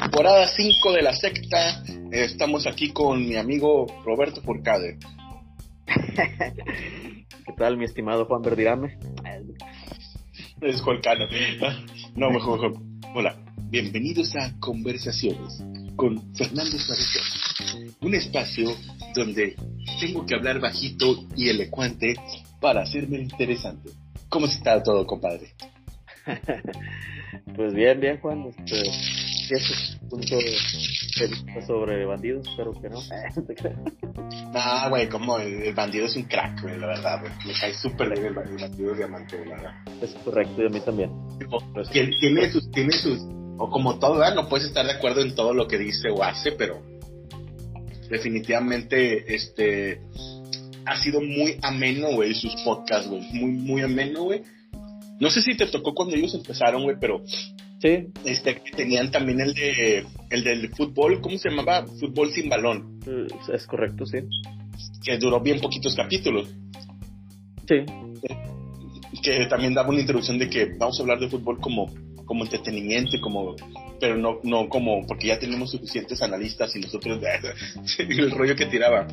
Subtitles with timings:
[0.00, 1.84] Temporada 5 de la secta.
[2.10, 4.98] Estamos aquí con mi amigo Roberto Furcade.
[5.86, 8.98] ¿Qué tal, mi estimado Juan Verdirame?
[10.60, 11.26] Es Juan Cano.
[12.16, 12.82] No, mejor, mejor.
[13.14, 13.36] Hola,
[13.70, 15.62] bienvenidos a Conversaciones
[15.94, 17.94] con Fernando Suárez.
[18.00, 18.74] Un espacio
[19.14, 19.54] donde
[20.00, 22.16] tengo que hablar bajito y elocuente
[22.60, 23.90] para hacerme interesante.
[24.28, 25.52] ¿Cómo está todo, compadre?
[27.56, 28.46] pues bien, bien, Juan.
[28.46, 28.82] Este,
[29.50, 30.36] es punto
[31.66, 33.00] sobre bandidos, espero que no.
[34.52, 37.32] nah, güey, como el, bandido es un crack, güey, la verdad, güey.
[37.46, 39.74] Me cae súper bien el, bandido de diamante, güey, la verdad.
[40.02, 41.10] Es correcto, y a mí también.
[41.92, 43.20] Tiene sus, tiene sus,
[43.58, 44.34] o como todo, ¿verdad?
[44.34, 46.82] No puedes estar de acuerdo en todo lo que dice o hace, pero
[48.08, 50.00] definitivamente, este,
[50.86, 53.22] ha sido muy ameno, güey, sus podcasts, güey.
[53.32, 54.42] Muy, muy ameno, güey.
[55.20, 57.22] No sé si te tocó cuando ellos empezaron, güey, pero
[57.84, 58.06] Sí.
[58.24, 61.84] Este, tenían también el de el del fútbol, ¿cómo se llamaba?
[61.84, 62.98] Fútbol sin balón.
[63.52, 64.20] Es correcto, sí.
[65.04, 66.48] Que duró bien poquitos capítulos.
[67.68, 67.84] Sí.
[69.22, 71.92] Que también daba una introducción de que vamos a hablar de fútbol como,
[72.24, 73.54] como entretenimiento, como
[74.00, 77.20] pero no, no como, porque ya tenemos suficientes analistas y nosotros
[77.98, 79.06] el rollo que tiraba.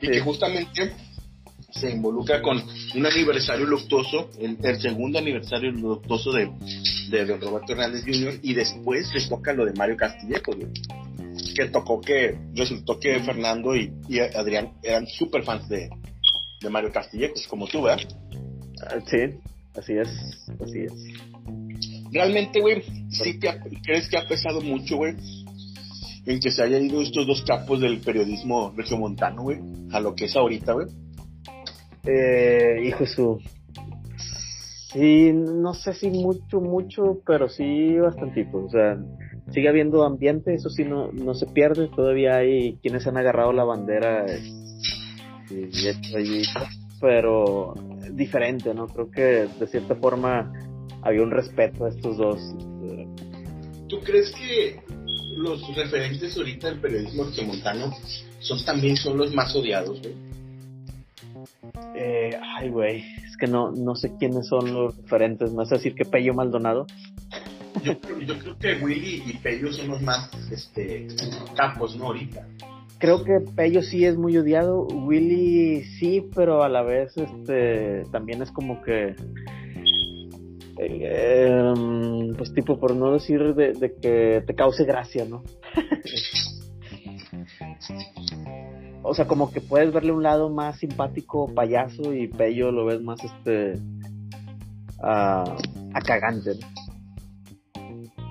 [0.00, 0.94] Y que justamente
[1.70, 2.62] se involucra con
[2.94, 6.50] un aniversario luctuoso, el, segundo aniversario luctuoso de,
[7.10, 8.38] de Don Roberto Hernández Jr.
[8.42, 10.52] y después les toca lo de Mario Castillejo,
[11.54, 13.92] que tocó que resultó que Fernando y,
[14.34, 15.90] Adrián eran súper fans de,
[16.60, 18.06] de Mario Castillejo, como tú, ¿verdad?
[18.86, 19.18] Ah, sí,
[19.76, 20.08] así es,
[20.60, 20.92] así es.
[22.12, 25.14] Realmente, güey, sí crees que ha pesado mucho, güey,
[26.26, 29.58] en que se haya ido estos dos capos del periodismo regiomontano, güey,
[29.92, 30.86] a lo que es ahorita, güey.
[32.04, 33.40] Eh, hijo su.
[34.92, 38.64] Sí, no sé si mucho, mucho, pero sí bastantito.
[38.64, 38.98] O sea,
[39.52, 41.88] sigue habiendo ambiente, eso sí no, no se pierde.
[41.94, 44.26] Todavía hay quienes han agarrado la bandera
[45.48, 46.42] y,
[47.00, 47.74] pero
[48.12, 48.86] diferente, ¿no?
[48.88, 50.52] Creo que de cierta forma
[51.02, 52.40] había un respeto a estos dos.
[53.88, 54.80] ¿Tú crees que
[55.36, 57.92] los referentes ahorita del periodismo montano
[58.40, 60.29] son también son los más odiados, güey?
[61.94, 65.50] Eh, ay, güey, es que no, no sé quiénes son los referentes.
[65.50, 66.86] ¿Me vas a decir que Pello Maldonado?
[67.82, 71.06] Yo, yo creo que Willy y Pello son los más este,
[71.56, 72.06] capos, ¿no?
[72.06, 72.46] Ahorita.
[72.98, 78.42] Creo que Pello sí es muy odiado, Willy sí, pero a la vez este también
[78.42, 79.14] es como que
[80.78, 81.72] eh,
[82.36, 85.42] pues tipo por no decir de, de que te cause gracia, ¿no?
[89.10, 93.02] o sea, como que puedes verle un lado más simpático, payaso, y Pello lo ves
[93.02, 93.74] más este.
[95.02, 95.44] a
[96.06, 96.52] cagante,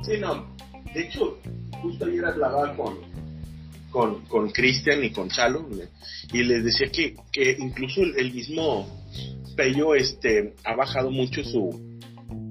[0.04, 0.56] Sí, no.
[0.94, 1.38] De hecho,
[1.82, 2.98] justo ayer hablaba con,
[3.92, 5.68] con, con Cristian y con Chalo,
[6.32, 8.88] y les decía que, que incluso el, mismo
[9.58, 12.00] Pello este, ha bajado mucho su.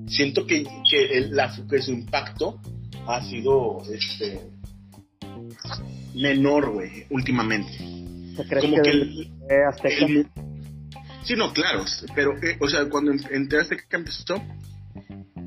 [0.07, 2.61] Siento que, que, la, que su impacto
[3.07, 4.51] ha sido este,
[6.15, 7.89] menor, güey, últimamente
[8.61, 9.33] como que, el,
[9.69, 10.07] Azteca?
[11.25, 11.85] sí, no, claro,
[12.15, 14.43] pero, eh, o sea, cuando entré a Azteca empezó,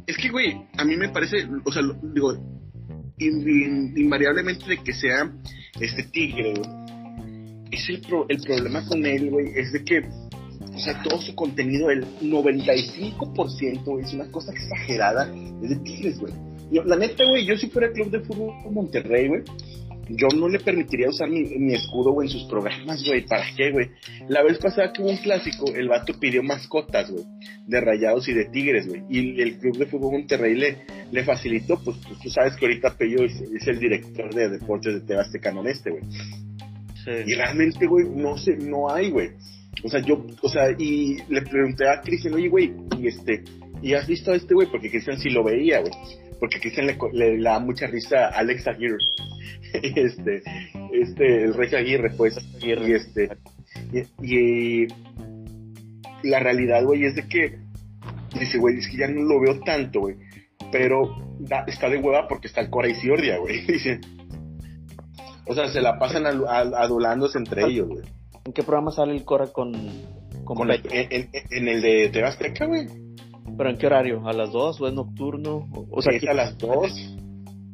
[0.08, 1.82] es que, güey, a mí me parece, o sea,
[2.14, 2.34] digo,
[3.18, 5.32] invariablemente de que sea
[5.80, 6.54] este tigre,
[7.72, 10.00] es el, el problema con él, güey, es de que,
[10.74, 16.34] o sea, todo su contenido, el 95% es una cosa exagerada, es de tigres, güey.
[16.86, 19.44] La neta, güey, yo si fuera club de fútbol Monterrey, güey,
[20.16, 23.26] yo no le permitiría usar mi, escudo, güey, en sus programas, güey.
[23.26, 23.90] ¿Para qué, güey?
[24.28, 27.24] La vez pasada que hubo un clásico, el vato pidió mascotas, güey,
[27.68, 29.04] de rayados y de tigres, güey.
[29.10, 30.78] Y el Club de Fútbol Monterrey le,
[31.12, 35.02] le facilitó, pues, pues tú sabes que ahorita Pello es, el director de deportes de
[35.02, 36.04] Tebasteca Este, güey.
[37.26, 39.30] Y realmente, güey, no sé, no hay, güey.
[39.84, 43.44] O sea, yo, o sea, y le pregunté a Cristian, oye, güey, y este,
[43.82, 44.68] ¿y has visto a este, güey?
[44.70, 45.92] Porque Cristian sí lo veía, güey.
[46.40, 48.98] Porque Cristian le, le, da mucha risa a Alex Aguirre.
[49.96, 50.44] este,
[50.92, 53.30] este, el Rey Aguirre, pues, y este,
[54.22, 54.88] y,
[56.24, 57.60] la realidad, güey, es de que,
[58.40, 60.16] dice, güey, es que ya no lo veo tanto, güey,
[60.72, 61.18] pero
[61.68, 64.00] está de hueva porque está el Cora y Ciordia, güey, dice.
[65.48, 68.06] O sea, se la pasan adulándose entre ellos, güey.
[68.46, 69.74] ¿En qué programa sale el Cora con,
[70.44, 72.88] con, en, el de Tebasteca, güey.
[73.58, 74.28] ¿Pero en qué horario?
[74.28, 75.68] ¿A las 2 o es nocturno?
[75.90, 77.18] O, sea, a las 2,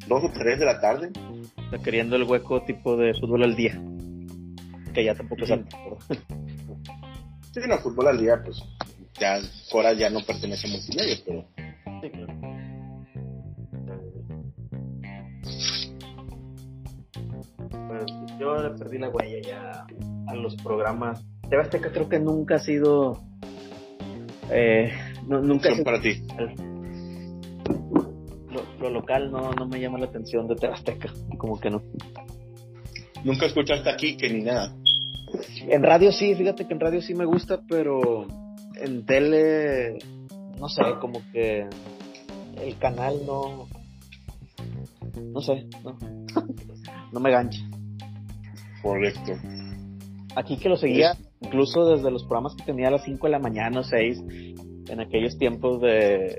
[0.07, 1.11] 2 o 3 de la tarde
[1.67, 3.79] o sea, queriendo el hueco tipo de fútbol al día.
[4.93, 5.77] Que ya tampoco es alto.
[7.53, 8.61] Sí, no, fútbol al día, pues
[9.19, 11.45] ya fuera ya no pertenece a multimedia, pero.
[12.01, 12.33] Sí, claro.
[17.87, 18.05] Pues,
[18.39, 19.87] yo le perdí la huella ya
[20.27, 21.25] a los programas.
[21.49, 23.23] TV Azteca creo que nunca ha sido.
[24.51, 24.91] Eh,
[25.27, 25.69] no, nunca.
[25.69, 26.23] Ha sido para ti
[28.87, 31.81] lo local no, no me llama la atención de TV Azteca, como que no.
[33.23, 34.73] Nunca escuchaste aquí que ni nada.
[35.67, 38.25] En radio sí, fíjate que en radio sí me gusta, pero
[38.81, 39.97] en tele,
[40.59, 41.67] no sé, como que
[42.61, 43.67] el canal no.
[45.33, 45.97] No sé, no.
[47.11, 47.59] no me gancha.
[48.81, 49.33] Correcto.
[50.35, 53.39] Aquí que lo seguía, incluso desde los programas que tenía a las 5 de la
[53.39, 54.23] mañana o 6,
[54.89, 56.37] en aquellos tiempos de,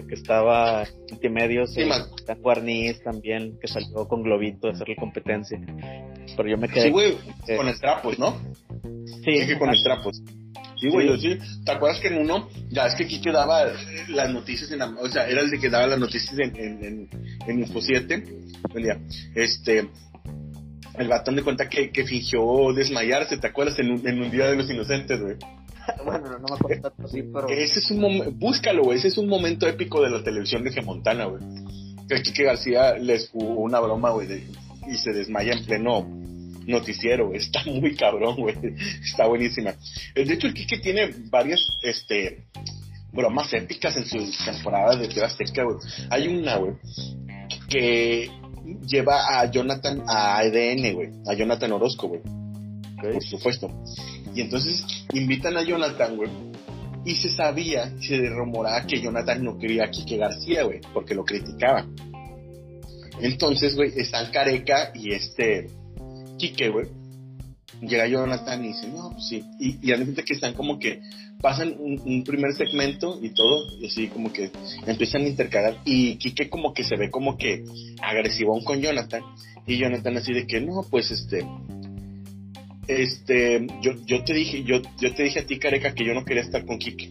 [0.00, 1.88] de que estaba multimedios, Sí, y.
[2.26, 5.58] Dan Guarniz también, que salió con Globito a hacerle competencia.
[6.36, 6.84] Pero yo me quedé.
[6.84, 7.16] Sí, güey,
[7.48, 8.40] eh, con el trapos, ¿no?
[9.24, 10.22] sí, Es que con el trapos.
[10.80, 11.36] Sí, güey, yo sí.
[11.64, 13.74] ¿Te acuerdas que en uno, ya es que Kike daba eh,
[14.08, 16.84] las noticias en la, o sea, era el de que daba las noticias en, en,
[16.84, 17.08] en,
[17.48, 18.24] en Info 7,
[18.74, 19.00] un día,
[19.34, 19.88] este,
[20.94, 23.76] el batón de cuenta que, que fingió desmayarse, ¿te acuerdas?
[23.80, 25.36] En un, en un día de los inocentes, güey.
[26.04, 27.48] bueno, no me acuerdo tanto así, pero.
[27.48, 30.82] Ese es un momento, búscalo, güey, ese es un momento épico de la televisión de
[30.82, 31.42] Montana, güey.
[32.08, 34.46] Que Kike García les jugó una broma, güey, de-
[34.90, 36.06] y se desmaya en pleno
[36.66, 37.38] noticiero, güey.
[37.38, 38.54] Está muy cabrón, güey.
[39.02, 39.74] Está buenísima.
[40.14, 42.44] Eh, De hecho, el Kike tiene varias, este,
[43.12, 45.76] bromas épicas en su temporada de TV Azteca, güey.
[46.10, 46.72] Hay una, güey,
[47.68, 48.30] que
[48.86, 51.08] lleva a Jonathan a ADN, güey.
[51.26, 52.20] A Jonathan Orozco, güey.
[53.00, 53.70] Por supuesto.
[54.38, 56.30] Y entonces invitan a Jonathan, güey.
[57.04, 61.24] Y se sabía, se rumoraba que Jonathan no quería a Kike García, güey, porque lo
[61.24, 61.84] criticaba.
[63.20, 65.66] Entonces, güey, están Careca y este
[66.36, 66.86] Kike, güey.
[67.80, 69.42] Llega Jonathan y dice, no, pues sí.
[69.58, 71.00] Y, y admite que están como que
[71.40, 74.52] pasan un, primer segmento y todo, y así como que
[74.86, 75.78] empiezan a intercalar.
[75.84, 77.64] Y Kike como que se ve como que
[78.00, 79.22] agresivón con Jonathan.
[79.66, 81.44] Y Jonathan así de que, no, pues este,
[82.88, 86.24] este, yo, yo te dije, yo, yo te dije a ti, Careca, que yo no
[86.24, 87.10] quería estar con Kike.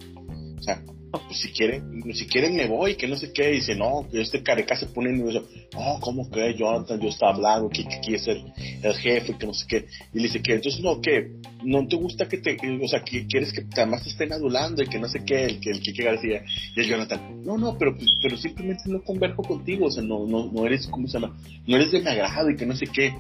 [0.60, 3.52] O sea, pues si quieren, si quieren me voy, que no sé qué.
[3.52, 5.48] Y dice, no, que este Careca se pone nervioso.
[5.74, 7.00] No, ¿cómo que Jonathan?
[7.00, 8.44] Yo estaba hablando, que Kike es el,
[8.84, 9.86] el jefe, que no sé qué.
[10.14, 11.32] Y le dice que, entonces, no, que
[11.64, 14.88] no te gusta que te, o sea, que quieres que además te estén adulando y
[14.88, 16.44] que no sé qué, el que el Kike García.
[16.76, 20.26] Y el Jonathan, no, no, pero, pues, pero simplemente no converjo contigo, o sea, no,
[20.26, 21.38] no, no eres, ¿cómo se llama?
[21.66, 23.14] No eres de mi agrado y que no sé qué.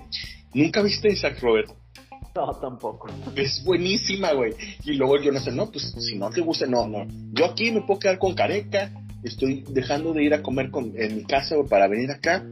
[0.53, 1.69] ¿Nunca viste esa, Robert?
[2.37, 3.07] No, tampoco.
[3.35, 4.53] Es buenísima, güey.
[4.85, 7.07] Y luego el Jonathan, no, pues si no te gusta, no, no.
[7.33, 8.91] Yo aquí me puedo quedar con careca.
[9.23, 12.45] Estoy dejando de ir a comer con, en mi casa güey, para venir acá.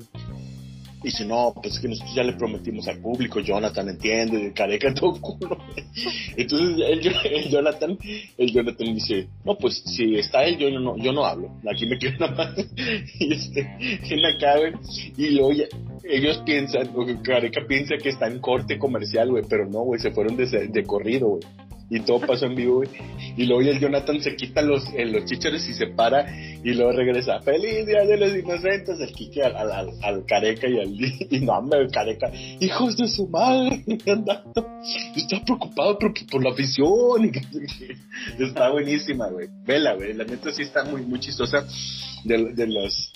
[1.05, 4.53] Y dice, no, pues es que nosotros ya le prometimos al público, Jonathan entiende, de
[4.53, 5.55] careca todo culo.
[6.35, 7.95] Entonces el, Jonathan,
[8.39, 11.51] el Jonathan dice, no, pues si está él, yo no, yo no hablo.
[11.71, 12.55] Aquí me quedo nada más.
[13.19, 14.73] Y este, en acá, güey.
[15.15, 15.65] Y luego ya-
[16.09, 20.09] ellos piensan, o Careca piensa que está en corte comercial, güey, pero no, güey, se
[20.09, 21.43] fueron de, de corrido, güey.
[21.89, 22.89] Y todo pasó en vivo, güey.
[23.37, 26.25] Y luego el Jonathan se quita los, eh, los chícharos y se para
[26.63, 27.39] y luego regresa.
[27.41, 28.99] ¡Feliz Día de los Inocentes!
[28.99, 30.95] El Kike al, al, Careca y al...
[31.29, 32.31] Y no, hombre, Careca.
[32.59, 33.83] ¡Hijos de su madre!
[34.07, 34.67] Andando.
[35.15, 37.31] Está preocupado por, por la afición.
[38.39, 39.47] Está buenísima, güey.
[39.65, 40.13] Vela, güey.
[40.13, 41.67] La neta sí está muy, muy chistosa
[42.23, 43.11] de, de las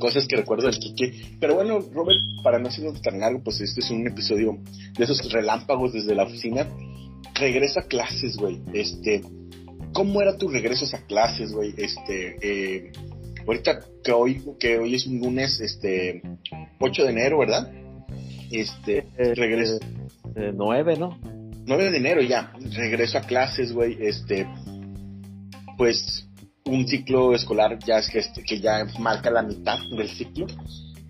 [0.00, 1.36] cosas que recuerdo del Kike.
[1.40, 4.58] Pero bueno, Robert, para no hacerlo tan largo, pues este es un episodio
[4.98, 6.66] de esos relámpagos desde la oficina.
[7.34, 8.60] Regreso a clases, güey.
[8.72, 9.22] Este,
[9.92, 11.74] ¿cómo era tu regreso a clases, güey?
[11.76, 12.92] Este, eh,
[13.46, 16.22] ahorita que hoy, que hoy es un lunes, este,
[16.80, 17.72] 8 de enero, ¿verdad?
[18.50, 19.78] Este, Eh, regreso.
[20.36, 21.18] eh, nueve, ¿no?
[21.66, 24.46] 9 de enero ya, regreso a clases, güey, este,
[25.76, 26.28] pues
[26.66, 30.46] un ciclo escolar ya es que, este, que ya marca la mitad del ciclo.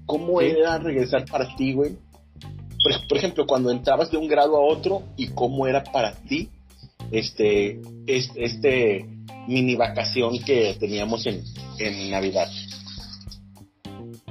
[0.06, 0.46] ¿Cómo Sí.
[0.46, 1.96] era regresar para ti, güey?
[3.08, 6.50] Por, ejemplo, cuando entrabas de un grado a otro y cómo era para ti
[7.10, 9.06] este, es- este,
[9.48, 11.42] mini vacación que teníamos en,
[11.78, 12.46] en Navidad.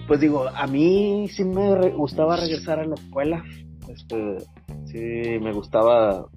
[0.07, 3.43] Pues digo, a mí sí me gustaba regresar a la escuela.
[3.87, 4.37] Este,
[4.85, 6.27] sí, me gustaba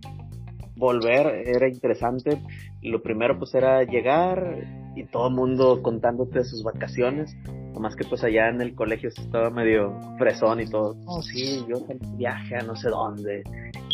[0.76, 2.40] volver, era interesante.
[2.82, 7.36] Lo primero pues era llegar y todo el mundo contándote sus vacaciones.
[7.76, 10.94] Nomás que pues allá en el colegio estaba medio fresón y todo.
[11.04, 11.84] No, sí, yo
[12.16, 13.42] viaje a no sé dónde.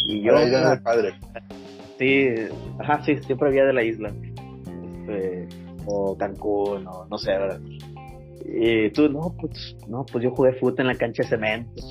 [0.06, 1.14] Y yo, Ahora ya de padre.
[1.98, 2.28] sí,
[2.78, 4.12] ajá, sí, siempre había de la isla.
[5.00, 5.48] Este,
[5.86, 7.60] o Cancún, o no sé, ¿verdad?
[8.44, 11.72] Y tú, no, pues, no, pues yo jugué fútbol en la cancha de cemento.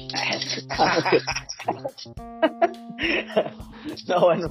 [4.08, 4.48] no, bueno,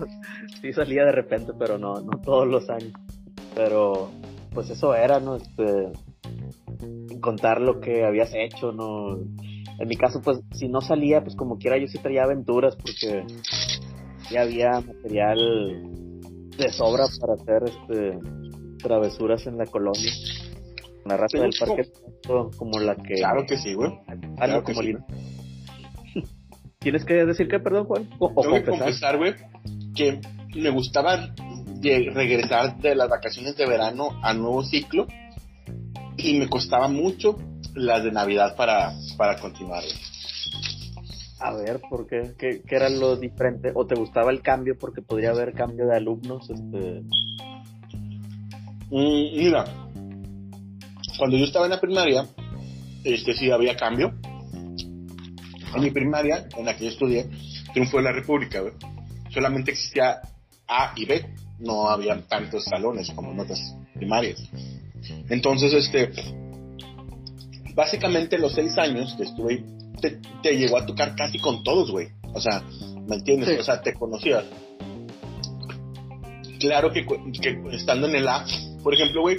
[0.61, 2.93] sí salía de repente, pero no, no todos los años.
[3.55, 4.11] Pero,
[4.53, 5.37] pues eso era, ¿no?
[5.37, 5.91] Este,
[7.21, 9.19] contar lo que habías hecho, ¿no?
[9.79, 13.25] En mi caso, pues, si no salía, pues como quiera yo sí traía aventuras porque
[14.31, 15.39] ya había material
[16.57, 18.19] de sobra para hacer este
[18.83, 20.11] travesuras en la colonia.
[21.05, 21.91] La raza del parque
[22.57, 23.15] como la que...
[23.15, 23.91] Claro que sí, güey.
[24.37, 24.81] Claro como
[26.79, 28.09] ¿Tienes que decir que, perdón, Juan?
[28.19, 29.35] O, Tengo que confesar, güey,
[29.95, 30.21] que
[30.55, 31.35] me gustaba
[31.83, 35.07] regresar de las vacaciones de verano a nuevo ciclo
[36.23, 37.37] y me costaba mucho
[37.75, 39.83] las de Navidad para, para continuar.
[41.39, 42.35] A ver, ¿por qué?
[42.39, 42.63] qué?
[42.69, 43.73] era lo diferente?
[43.75, 46.51] ¿O te gustaba el cambio porque podría haber cambio de alumnos?
[46.51, 47.03] Este...
[48.91, 49.65] Mm, mira,
[51.19, 52.27] cuando yo estaba en la primaria,
[53.05, 54.13] este sí había cambio.
[55.75, 57.27] En mi primaria, en la que yo estudié,
[57.73, 58.63] triunfo de la República,
[59.31, 60.21] solamente existía
[60.67, 61.25] A y B,
[61.61, 64.43] no había tantos salones como en otras primarias.
[65.29, 66.11] Entonces, este,
[67.75, 69.65] básicamente los seis años que estuve
[70.01, 72.09] te, te llegó a tocar casi con todos, güey.
[72.33, 72.63] O sea,
[73.07, 73.59] ¿me entiendes?
[73.61, 74.45] O sea, te conocías.
[76.59, 78.45] Claro que, que estando en el A,
[78.83, 79.39] por ejemplo, güey,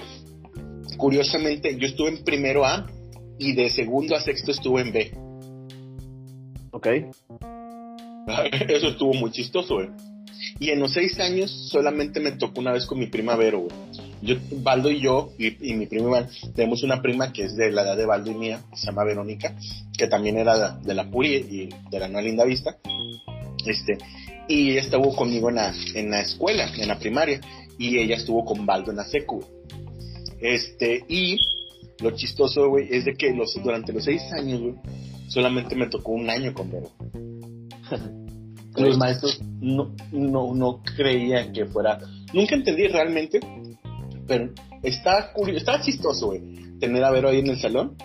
[0.97, 2.87] curiosamente yo estuve en primero A
[3.37, 5.11] y de segundo a sexto estuve en B.
[6.71, 6.87] Ok.
[8.69, 9.89] Eso estuvo muy chistoso, güey.
[10.59, 13.75] Y en los seis años solamente me tocó una vez con mi prima Vero, güey.
[14.21, 17.81] Yo, Baldo y yo, y, mi prima Iván, tenemos una prima que es de la
[17.81, 19.55] edad de Baldo y mía, se llama Verónica,
[19.97, 22.77] que también era de, la Puri y de la Nueva Linda Vista.
[23.65, 23.97] Este,
[24.47, 27.41] y ella estuvo conmigo en la, en la escuela, en la primaria,
[27.79, 29.43] y ella estuvo con Baldo en la secu.
[30.39, 31.39] Este, y
[31.99, 34.75] lo chistoso, güey, es de que los, durante los seis años, güey,
[35.27, 36.91] solamente me tocó un año con Vero.
[38.75, 41.99] los maestros no, no, no creían que fuera.
[42.33, 43.39] Nunca entendí realmente,
[44.27, 44.51] pero
[44.83, 47.97] estaba curioso, estaba chistoso, güey, tener a Vero ahí en el salón.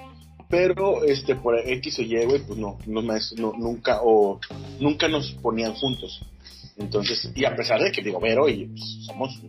[0.49, 4.39] Pero este por X o Y, güey, pues no, los maestros no, nunca o
[4.79, 6.21] nunca nos ponían juntos.
[6.77, 9.41] Entonces, y a pesar de que digo, Vero y pues, somos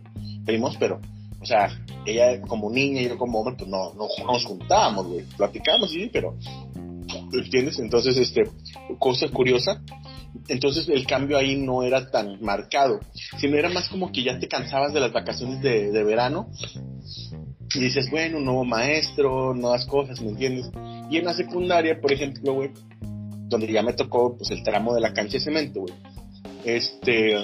[0.44, 1.00] primos, pero
[1.40, 1.70] o sea,
[2.04, 5.24] ella como niña y yo como hombre, pues no, no, nos juntábamos, güey.
[5.36, 6.34] Platicábamos, sí, pero
[7.32, 7.78] ¿entiendes?
[7.78, 8.44] Entonces, este,
[8.98, 9.82] cosa curiosa,
[10.48, 13.00] entonces el cambio ahí no era tan marcado,
[13.38, 16.50] sino era más como que ya te cansabas de las vacaciones de, verano
[17.74, 20.70] y dices, bueno, nuevo maestro, nuevas cosas, ¿me entiendes?
[21.10, 22.70] Y en la secundaria, por ejemplo, güey,
[23.48, 25.94] donde ya me tocó pues el tramo de la cancha de cemento, güey,
[26.64, 27.34] este,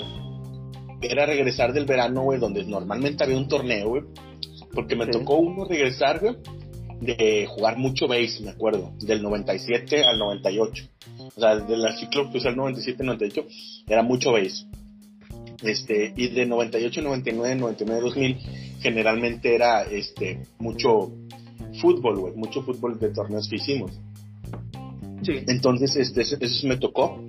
[1.02, 4.02] era regresar del verano, güey, donde normalmente había un torneo, güey,
[4.72, 6.36] porque me tocó uno regresar, güey,
[7.00, 10.84] de jugar mucho base, me acuerdo, del 97 al 98.
[11.18, 13.46] O sea, de la ciclo pues al 97 98
[13.88, 14.66] era mucho base.
[15.62, 18.38] Este, y de 98 99 99 2000
[18.80, 21.12] generalmente era este mucho
[21.80, 23.92] fútbol, güey, mucho fútbol de torneos que hicimos.
[25.22, 25.32] Sí.
[25.46, 27.24] Entonces, este, eso, me tocó.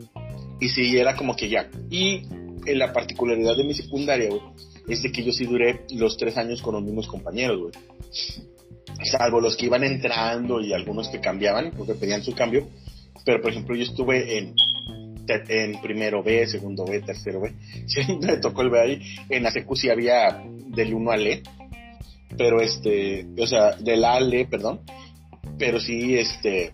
[0.60, 1.70] Y sí, era como que ya.
[1.90, 2.24] Y
[2.66, 4.42] en la particularidad de mi secundaria, güey,
[4.90, 7.72] es de que yo sí duré los tres años con los mismos compañeros, güey
[9.04, 12.68] salvo los que iban entrando y algunos que cambiaban, porque pedían su cambio.
[13.26, 14.56] Pero, por ejemplo, yo estuve en,
[15.28, 17.54] en primero B, segundo B, tercero B.
[17.88, 19.02] Sí, me tocó el B ahí.
[19.30, 21.44] En la secu sí había del 1 al E.
[22.38, 24.82] Pero este, o sea, del A al E, perdón.
[25.58, 26.74] Pero sí, este,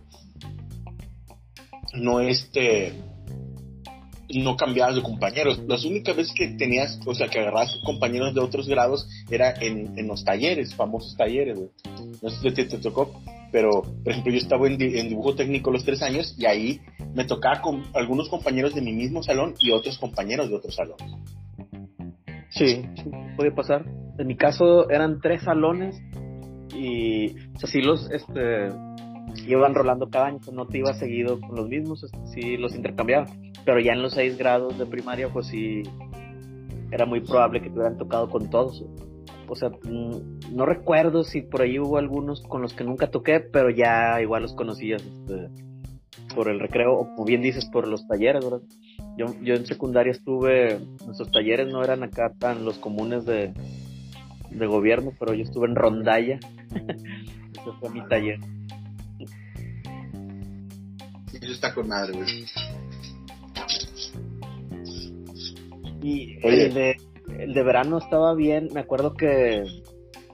[1.94, 2.94] no este,
[4.34, 5.60] no cambiabas de compañeros.
[5.68, 9.98] Las únicas veces que tenías, o sea, que agarrabas compañeros de otros grados era en,
[9.98, 11.70] en los talleres, famosos talleres, güey.
[12.22, 16.02] No sé si te, tocó, pero, por ejemplo, yo estaba en, dibujo técnico los tres
[16.02, 16.82] años y ahí
[17.14, 20.98] me tocaba con algunos compañeros de mi mismo salón y otros compañeros de otro salón.
[22.50, 22.86] Sí,
[23.38, 23.86] puede pasar.
[24.18, 26.02] En mi caso eran tres salones
[26.76, 28.68] y, o sí los, este,
[29.48, 33.28] iban rolando cada año, no te iba seguido con los mismos, este, sí los intercambiaba
[33.66, 35.84] pero ya en los seis grados de primaria, pues sí,
[36.92, 38.84] era muy probable que te hubieran tocado con todos.
[39.52, 43.42] O sea, mm, no recuerdo si por ahí hubo algunos con los que nunca toqué,
[43.42, 45.50] pero ya igual los conocías este,
[46.34, 48.62] por el recreo, o como bien dices, por los talleres, ¿verdad?
[49.18, 53.54] Yo, yo en secundaria estuve, nuestros talleres no eran acá tan los comunes de,
[54.52, 56.40] de gobierno, pero yo estuve en Rondalla.
[57.52, 58.40] Ese fue mi taller.
[61.42, 62.46] Eso está con madre, güey.
[66.02, 68.70] Y el de, el de verano estaba bien.
[68.74, 69.64] Me acuerdo que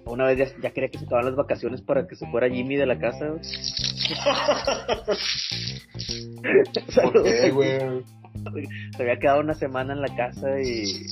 [0.06, 2.86] una vez ya, quería que se acabaran las vacaciones para que se fuera Jimmy de
[2.86, 3.28] la casa.
[7.02, 7.80] ¿Por qué, güey?
[8.96, 11.08] Se había quedado una semana en la casa y,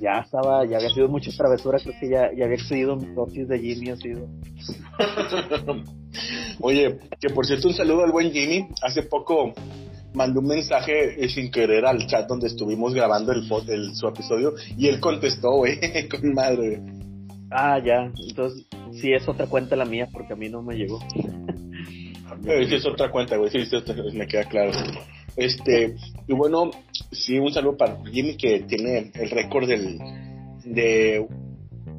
[0.00, 3.48] ya estaba, ya había sido muchas travesuras, creo que ya, ya había excedido mi dosis
[3.48, 4.28] de Jimmy, ha sido.
[6.60, 8.68] Oye, que por cierto, un saludo al buen Jimmy.
[8.82, 9.52] Hace poco
[10.14, 14.54] mandó un mensaje eh, sin querer al chat donde estuvimos grabando el, el su episodio
[14.76, 15.78] y él contestó, güey,
[16.08, 16.80] con madre.
[17.50, 18.10] Ah, ya.
[18.28, 21.00] Entonces, sí es otra cuenta la mía porque a mí no me llegó.
[22.46, 23.50] Eh, sí, es otra cuenta, güey.
[23.50, 23.76] Sí, sí,
[24.12, 24.72] me queda claro.
[25.36, 25.94] Este,
[26.26, 26.70] y bueno,
[27.10, 29.98] sí, un saludo para Jimmy que tiene el récord del,
[30.64, 31.26] de,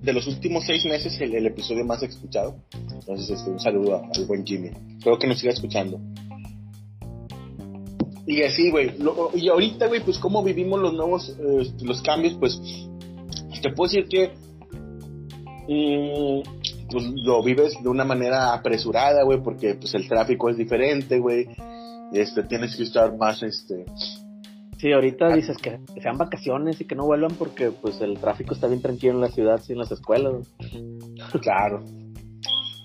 [0.01, 2.57] de los últimos seis meses el, el episodio más escuchado.
[2.73, 4.71] Entonces, este, un saludo al buen Jimmy.
[4.97, 5.99] Espero que nos siga escuchando.
[8.27, 8.91] Y así, güey.
[9.35, 12.59] Y ahorita, güey, pues cómo vivimos los nuevos, eh, los cambios, pues
[13.61, 14.31] te puedo decir que
[15.67, 21.19] mm, pues, lo vives de una manera apresurada, güey, porque pues el tráfico es diferente,
[21.19, 21.47] güey.
[22.11, 23.85] Este, tienes que estar más, este...
[24.77, 25.35] Sí, ahorita ah.
[25.35, 29.13] dices que, sean vacaciones y que no vuelvan porque pues el tráfico está bien tranquilo
[29.13, 30.47] en la ciudad, sí, en las escuelas.
[31.41, 31.83] Claro.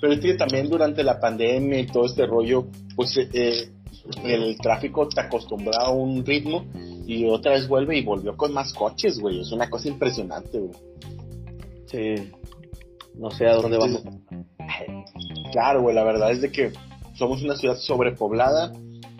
[0.00, 3.70] Pero es que también durante la pandemia y todo este rollo, pues eh,
[4.24, 6.64] el tráfico te acostumbra a un ritmo
[7.06, 9.40] y otra vez vuelve y volvió con más coches, güey.
[9.40, 10.72] Es una cosa impresionante, güey.
[11.86, 12.30] Sí.
[13.16, 14.02] No sé a dónde vamos.
[15.52, 16.72] Claro, güey, la verdad es de que
[17.14, 18.72] somos una ciudad sobrepoblada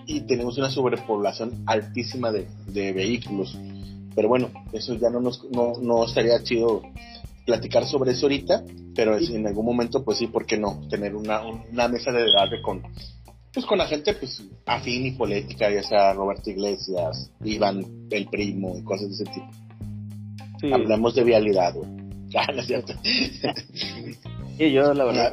[0.06, 2.46] y tenemos una sobrepoblación altísima de,
[2.92, 3.58] vehículos.
[4.14, 6.82] Pero bueno, eso ya no nos no, no estaría chido
[7.44, 10.80] platicar sobre eso ahorita, pero en algún momento, pues sí, ¿por qué no?
[10.88, 12.82] Tener una, una mesa de debate con,
[13.52, 18.76] pues con la gente pues afín y política, ya sea Roberto Iglesias, Iván el primo
[18.76, 19.50] y cosas de ese tipo.
[20.60, 20.72] Sí.
[20.72, 21.90] Hablamos de vialidad, güey.
[22.32, 22.92] Ah, no es cierto.
[24.58, 25.32] y yo la verdad,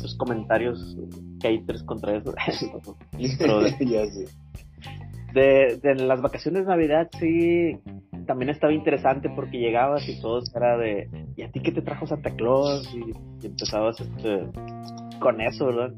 [0.00, 0.96] los comentarios
[1.42, 2.32] haters contra eso.
[3.38, 4.28] Pero de,
[5.34, 7.80] de, de, las vacaciones de Navidad sí
[8.28, 12.06] también estaba interesante porque llegabas y todo era de ¿y a ti qué te trajo
[12.06, 12.88] Santa Claus?
[12.94, 14.46] Y, y empezabas este,
[15.18, 15.94] con eso, ¿verdad?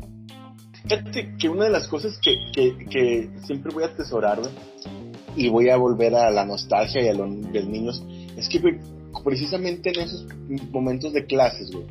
[0.85, 4.41] Fíjate que una de las cosas que, que, siempre voy a atesorar,
[5.37, 8.03] y voy a volver a la nostalgia y a los niños,
[8.37, 8.61] es que,
[9.25, 10.27] precisamente en esos
[10.71, 11.87] momentos de clases, güey,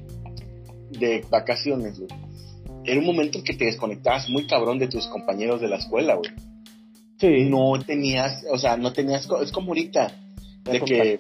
[0.92, 2.10] de vacaciones, güey,
[2.84, 6.16] era un momento en que te desconectabas muy cabrón de tus compañeros de la escuela,
[6.16, 6.32] güey.
[7.20, 7.50] Sí.
[7.50, 10.12] No tenías, o sea, no tenías, es como ahorita,
[10.64, 11.20] de que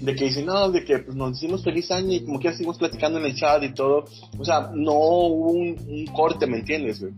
[0.00, 2.78] de que dicen, no, de que pues, nos decimos feliz año y como que seguimos
[2.78, 4.04] platicando en el chat y todo.
[4.38, 7.12] O sea, no hubo un, corte, ¿me entiendes, güey?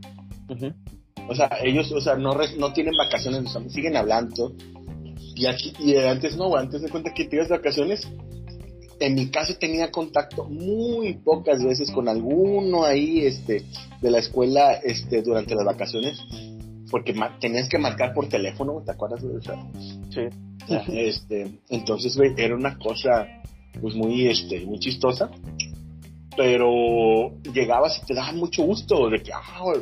[1.28, 4.52] O sea, ellos, o sea, no, no tienen vacaciones, o sea, siguen hablando.
[5.34, 8.06] Y aquí, y antes no, güey, antes de cuenta que tienes vacaciones,
[9.00, 13.62] en mi caso tenía contacto muy pocas veces con alguno ahí, este,
[14.00, 16.18] de la escuela, este, durante las vacaciones,
[16.90, 19.54] porque tenías que marcar por teléfono, ¿te acuerdas de eso?
[20.10, 20.22] Sí.
[20.88, 23.26] Este, entonces, güey, era una cosa,
[23.80, 25.30] pues muy, este, muy chistosa.
[26.36, 29.72] Pero llegabas y te daba mucho gusto de que, ah,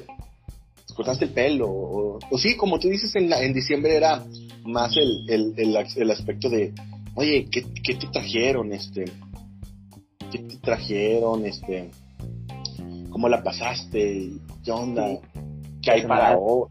[0.94, 1.66] cortaste el pelo.
[1.68, 4.24] O, sí, como tú dices, en, en diciembre era
[4.64, 6.72] más el, el, el, aspecto de,
[7.14, 8.72] oye, ¿qué, ¿qué, te trajeron?
[8.72, 9.04] Este,
[10.30, 11.44] ¿Qué te trajeron?
[11.44, 11.90] Este,
[13.10, 14.30] ¿Cómo la pasaste?
[14.64, 15.18] ¿Qué onda?
[15.82, 16.68] ¿Qué hay para hoy?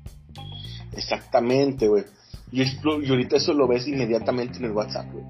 [0.95, 2.03] Exactamente, güey.
[2.51, 5.25] Y, ahorita eso lo ves inmediatamente en el WhatsApp, güey.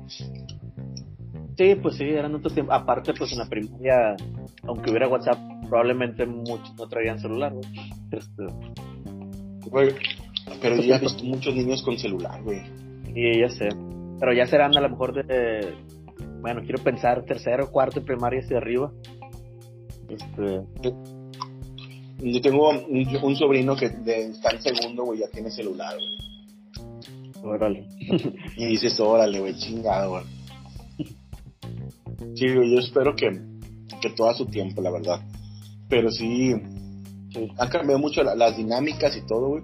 [1.57, 2.75] Sí, pues sí, eran otros tiempos.
[2.75, 4.15] Aparte, pues en la primaria,
[4.63, 5.37] aunque hubiera WhatsApp,
[5.69, 7.65] probablemente muchos no traían celular, güey.
[8.11, 8.43] Este...
[10.61, 12.61] pero yo ya he visto muchos niños con celular, güey.
[13.13, 13.69] Sí, ya sé.
[14.19, 15.75] Pero ya serán a lo mejor de.
[16.41, 18.91] Bueno, quiero pensar tercero, cuarto primaria hacia arriba.
[20.09, 20.61] Este.
[22.23, 27.43] Yo tengo un, sobrino que está en segundo, güey, ya tiene celular, güey.
[27.43, 27.85] Órale.
[28.57, 30.23] y dices, órale, güey, chingado, güey.
[32.35, 33.29] Sí, yo espero que,
[34.01, 35.21] que todo a su tiempo, la verdad.
[35.89, 36.53] Pero sí,
[37.57, 39.63] han cambiado mucho las dinámicas y todo, güey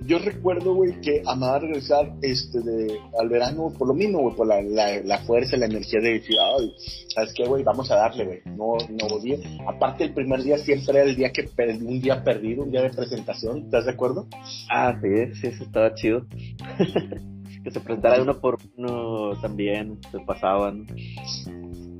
[0.00, 4.46] yo recuerdo, güey, que amaba regresar este, de, al verano por lo mismo, güey, por
[4.46, 6.72] la, la, la, fuerza, la energía de decir, ay,
[7.14, 7.62] ¿sabes qué, güey?
[7.62, 8.40] Vamos a darle, güey.
[8.44, 9.36] No, no volví.
[9.66, 12.82] Aparte, el primer día siempre era el día que perdí, un día perdido, un día
[12.82, 14.26] de presentación, ¿estás de acuerdo?
[14.70, 16.26] Ah, sí, sí, eso estaba chido.
[17.64, 20.86] que se presentara uno por uno también, se pasaban.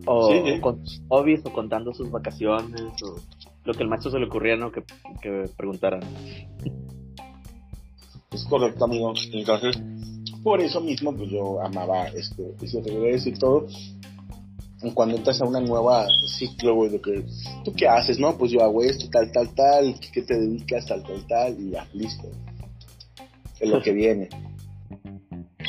[0.06, 0.30] O
[0.60, 3.16] con hobbies, o contando sus vacaciones, o
[3.64, 4.70] lo que el macho se le ocurría, ¿no?
[4.70, 4.84] Que,
[5.20, 6.02] que preguntaran.
[8.36, 9.14] Es correcto, amigo.
[9.32, 9.78] Entonces,
[10.42, 13.66] por eso mismo, pues yo amaba este, ese regreso y todo.
[14.92, 17.24] Cuando entras a una nueva ciclo, güey, de que,
[17.64, 18.36] ¿tú qué haces, no?
[18.36, 21.58] Pues yo hago esto, tal, tal, tal, ¿qué te dedicas, tal, tal, tal?
[21.58, 22.28] Y ya, listo.
[23.58, 24.28] Es lo que viene.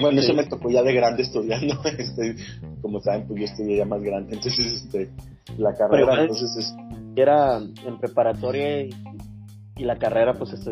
[0.01, 2.35] Bueno, eso me tocó ya de grande estudiando, este,
[2.81, 5.09] como saben, pues yo estudié ya más grande, entonces, este,
[5.57, 6.73] la carrera, entonces es...
[7.15, 8.89] Era en preparatoria y
[9.77, 10.71] y la carrera, pues, este,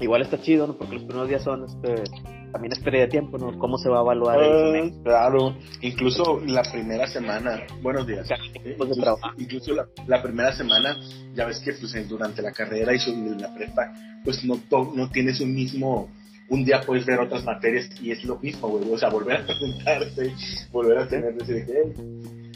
[0.00, 0.76] igual está chido, ¿no?
[0.76, 2.04] Porque los primeros días son, este,
[2.52, 3.58] también es pérdida de tiempo, ¿no?
[3.58, 8.34] ¿Cómo se va a evaluar Ah, claro, incluso la primera semana, buenos días, de
[8.72, 10.96] incluso, incluso la, la primera semana,
[11.34, 12.98] ya ves que pues durante la carrera y
[13.40, 13.92] la prepa,
[14.24, 16.08] pues no, to- no tienes un mismo,
[16.48, 19.46] un día puedes ver otras materias y es lo mismo, güey, o sea, volver a
[19.46, 20.32] presentarte,
[20.72, 21.92] volver a tener, decir "Hey".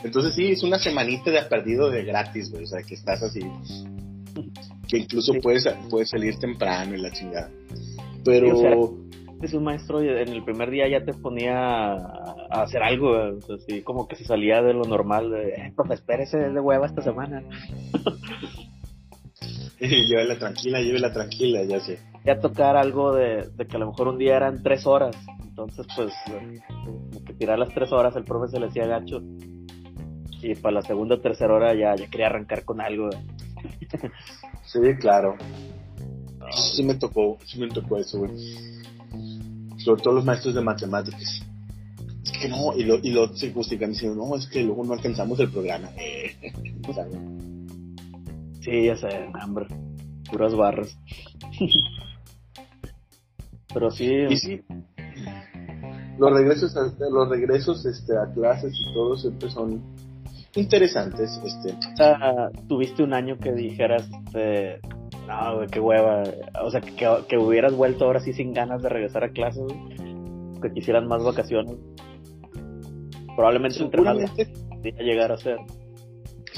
[0.05, 3.41] entonces sí, es una semanita de perdido de gratis, güey, o sea, que estás así,
[4.91, 5.41] que incluso Sí.
[5.41, 7.51] puedes, puedes salir temprano y la chingada,
[8.25, 8.47] pero...
[8.47, 8.77] Sí, o sea,
[9.43, 13.41] Es un maestro y en el primer día ya te ponía a hacer algo, o
[13.41, 16.61] sea, así como que se salía de lo normal, de, eh, profe, espérese es de
[16.61, 17.43] hueva esta semana.
[19.81, 21.99] llévela tranquila, llévela tranquila, ya sé.
[22.27, 25.87] Ya tocar algo de, de que a lo mejor un día eran tres horas, entonces
[25.97, 26.13] pues
[26.69, 29.23] como que tirar las tres horas el profe se le hacía gacho
[30.43, 33.09] y para la segunda o tercera hora ya, ya quería arrancar con algo.
[34.73, 35.37] Sí, claro.
[36.49, 38.31] Eso sí me tocó, sí me tocó eso, güey.
[39.79, 41.43] Sobre todo los maestros de matemáticas.
[42.25, 44.93] Es que no, y lo, y lo se justifican diciendo, no, es que luego no
[44.93, 45.91] alcanzamos el programa.
[46.89, 47.07] O sea,
[48.61, 49.67] Sí, ya sé, hambre,
[50.31, 50.97] puras barras.
[53.73, 54.61] Pero sí, y sí,
[56.19, 59.83] los regresos, a, los regresos este, a clases y todo siempre son
[60.55, 61.41] interesantes.
[61.45, 64.81] Este, o sea, tuviste un año que dijeras, este,
[65.27, 66.23] no, güey, qué hueva.
[66.63, 69.65] O sea, que, que hubieras vuelto ahora sí sin ganas de regresar a clases,
[70.61, 71.77] que quisieran más vacaciones.
[73.37, 75.59] Probablemente entre más seguramente, podría llegar a ser.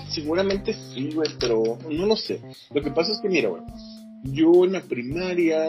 [0.09, 2.41] seguramente sí, güey, pero no lo sé.
[2.73, 3.63] Lo que pasa es que, mira, güey,
[4.25, 5.67] yo en la primaria.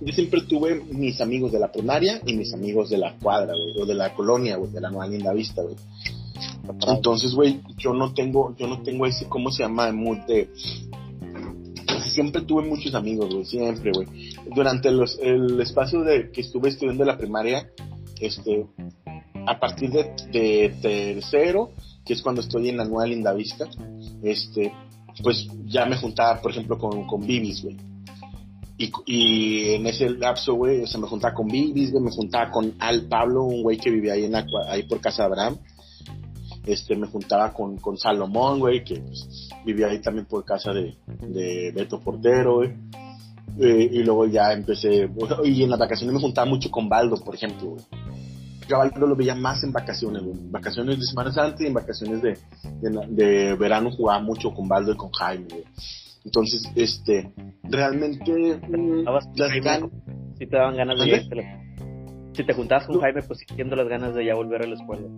[0.00, 3.82] Yo siempre tuve mis amigos de la primaria y mis amigos de la cuadra, güey,
[3.82, 5.76] o de la colonia, güey, de la Nueva Linda Vista, güey.
[6.88, 9.92] Entonces, güey, yo no tengo, yo no tengo ese, ¿cómo se llama?
[12.12, 14.08] Siempre tuve muchos amigos, güey, siempre, güey.
[14.54, 17.70] Durante los, el espacio de que estuve estudiando la primaria,
[18.20, 18.66] este,
[19.46, 21.72] a partir de, de tercero,
[22.04, 23.68] que es cuando estoy en la Nueva Linda Vista,
[24.22, 24.72] este,
[25.22, 27.76] pues ya me juntaba, por ejemplo, con, con Bibis, güey.
[29.06, 33.02] Y, en ese lapso, güey, o sea, me juntaba con Bibis, me juntaba con Al
[33.08, 35.58] Pablo, un güey que vivía ahí, en ahí por casa de Abraham.
[36.64, 40.96] Este, me juntaba con, con Salomón, güey, que pues, vivía ahí también por casa de,
[41.20, 42.70] de Beto Portero, güey.
[43.58, 45.10] Eh, y luego ya empecé,
[45.44, 47.84] y en las vacaciones me juntaba mucho con Baldo, por ejemplo, güey.
[48.66, 50.38] Yo Baldo lo veía más en vacaciones, güey.
[50.48, 52.38] Vacaciones de Semana Santa y en vacaciones de,
[52.80, 55.64] de, de verano jugaba mucho con Baldo y con Jaime, güey.
[56.24, 57.32] Entonces, este,
[57.64, 58.32] realmente,
[58.68, 59.24] mm, las
[60.38, 61.58] Si te daban ganas de irte
[62.34, 63.02] Si te juntabas con No.
[63.02, 65.08] Jaime, pues sintiendo las ganas de ya volver a la escuela.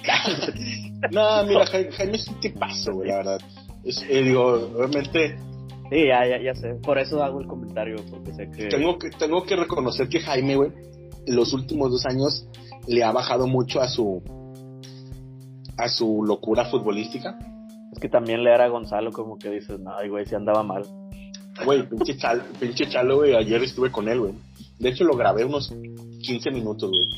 [1.12, 3.40] no, mira, Jaime, Jaime es un tipazo, güey, la verdad.
[3.84, 5.36] Es, eh, digo, obviamente,
[5.90, 6.74] Sí, ya, ya, ya sé.
[6.76, 8.68] Por eso hago el comentario, porque sé que...
[8.68, 10.70] tengo que, tengo que reconocer que Jaime, güey,
[11.26, 12.46] los últimos dos años
[12.86, 14.22] le ha bajado mucho a su,
[15.76, 17.36] a su locura futbolística.
[18.00, 20.84] Que también leer a Gonzalo como que dices, no, güey, si andaba mal.
[21.64, 24.32] Güey, pinche chalo, pinche chalo, güey, ayer estuve con él, güey.
[24.78, 25.68] De hecho, lo grabé unos
[26.22, 27.08] 15 minutos, güey.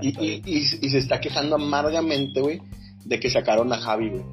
[0.00, 2.60] Y, y, y, y se está quejando amargamente, güey,
[3.04, 4.24] de que sacaron a Javi, güey.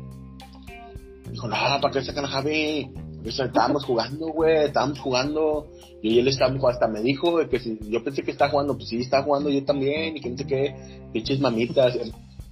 [1.31, 2.89] Dijo, no, ¿para qué sacan a Javi?
[3.25, 5.67] Estábamos jugando, güey, estábamos jugando.
[6.01, 9.01] Y él estábamos, hasta me dijo que si yo pensé que estaba jugando, pues sí,
[9.01, 10.75] está jugando yo también, y que no sé qué,
[11.11, 11.97] pinches mamitas.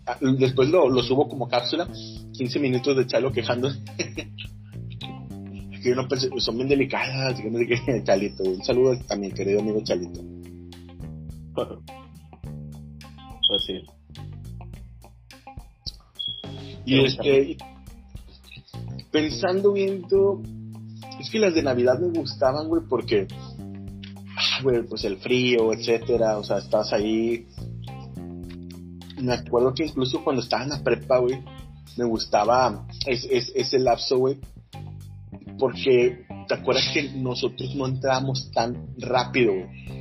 [0.06, 1.88] Ah, Después lo, lo subo como cápsula,
[2.34, 3.70] 15 minutos de Chalo quejando.
[5.86, 8.44] que yo no pensé, son bien delicadas, que no sé qué, Chalito.
[8.44, 10.22] Un saludo a mi querido amigo Chalito.
[13.48, 13.80] Pues sí.
[16.84, 17.58] Y este,
[19.12, 20.42] pensando viendo,
[21.20, 23.28] es que las de Navidad me gustaban, güey, porque,
[24.36, 27.46] ah, güey, pues el frío, etcétera, o sea, estás ahí.
[29.22, 31.40] Me acuerdo que incluso cuando estaba en la prepa, güey,
[31.98, 34.40] me gustaba es, es, ese lapso, güey,
[35.58, 39.96] porque te acuerdas que nosotros no entrábamos tan rápido, güey.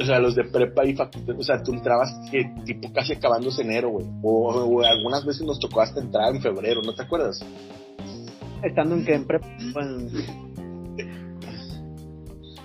[0.00, 3.60] O sea, los de prepa y facultad, o sea, tú entrabas eh, tipo casi acabándose
[3.62, 4.06] enero, güey.
[4.22, 7.44] O, o algunas veces nos tocó hasta entrar en febrero, ¿no te acuerdas?
[8.62, 9.42] Estando en que en prep,
[9.74, 9.86] pues,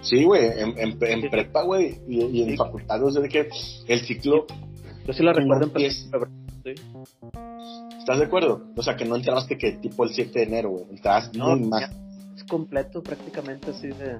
[0.01, 3.49] Sí, güey, en, en, en prepa, güey, y, y en facultad, o sea, de que
[3.87, 4.45] el ciclo,
[5.05, 6.31] yo sí la recuerdo en es- febrero,
[6.63, 6.71] sí.
[7.99, 8.63] ¿estás de acuerdo?
[8.75, 11.67] O sea, que no entraste que tipo el 7 de enero, güey, entrabas No, muy
[11.69, 11.89] más.
[12.35, 14.17] Es completo prácticamente así de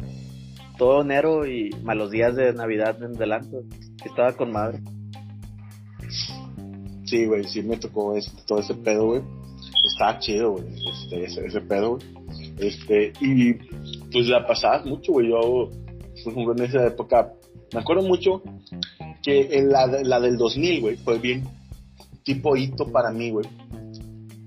[0.77, 3.57] todo enero y más los días de Navidad en adelante.
[4.05, 4.79] Estaba con madre.
[7.05, 9.21] Sí, güey, sí me tocó este, todo ese pedo, güey.
[9.93, 12.03] estaba chido, güey, este, ese, ese pedo, güey.
[12.59, 13.53] Este, y
[14.11, 15.29] pues la pasabas mucho, güey.
[15.29, 15.69] Yo,
[16.23, 17.31] pues, en esa época,
[17.73, 18.41] me acuerdo mucho
[19.25, 21.47] que la, la del 2000, güey, fue bien
[22.23, 23.47] tipo hito para mí, güey.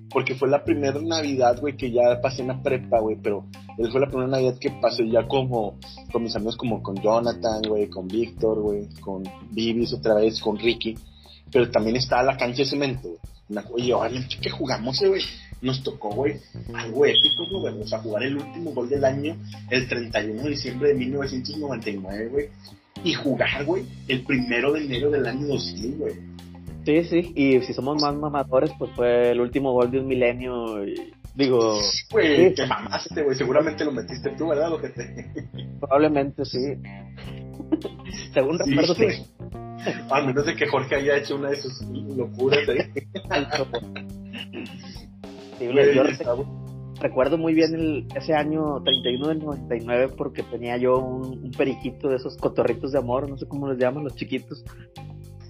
[0.08, 3.44] Porque fue la primera Navidad, güey, que ya pasé en la prepa, güey, pero
[3.90, 5.78] fue la primera Navidad que pasé ya como
[6.12, 10.56] con mis amigos, como con Jonathan, güey, con Víctor, güey, con Vivis otra vez, con
[10.56, 10.96] Ricky.
[11.50, 13.64] Pero también estaba la cancha de cemento, güey.
[13.72, 15.22] Oye, obviamente que jugamos, güey.
[15.60, 16.36] Nos tocó, güey,
[16.72, 17.80] algo épico, güey.
[17.80, 19.36] O sea, jugar el último gol del año,
[19.70, 22.48] el 31 de diciembre de 1999, güey.
[23.04, 26.14] Y jugar, güey, el primero de enero del año 2000, güey.
[26.84, 30.87] Sí, sí, y si somos más mamadores, pues fue el último gol de un milenio.
[30.87, 31.78] Y, digo.
[32.11, 33.37] Güey, te mamaste, güey.
[33.37, 34.70] Seguramente lo metiste tú, ¿verdad?
[34.70, 35.48] Lo que te...
[35.80, 36.58] Probablemente sí.
[38.32, 39.06] Según recuerdo, sí.
[40.11, 42.78] A menos de que Jorge haya hecho una de sus locuras ahí.
[45.58, 46.04] sí, yo
[47.00, 52.08] recuerdo muy bien el, ese año 31 del 99 porque tenía yo un, un periquito
[52.08, 54.64] de esos cotorritos de amor, no sé cómo les llaman los chiquitos.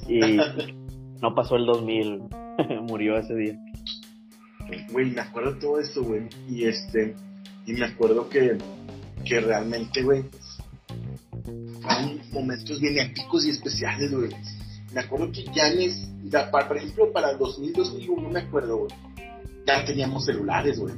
[0.08, 0.20] Y
[1.20, 2.22] no pasó el 2000,
[2.88, 3.58] murió ese día.
[4.92, 6.28] Güey, me acuerdo todo esto, güey.
[6.48, 7.14] Y este,
[7.66, 8.58] y me acuerdo que,
[9.24, 10.24] que realmente, güey,
[11.80, 14.30] fueron momentos bien épicos y especiales, güey.
[14.92, 15.90] Me acuerdo que ya en
[16.50, 18.90] por ejemplo, para el 2000, 2001, me acuerdo, güey,
[19.66, 20.94] ya teníamos celulares, güey.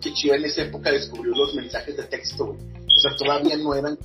[0.00, 2.58] Que Chiva en esa época descubrió los mensajes de texto, güey.
[2.58, 3.98] O sea, todavía no eran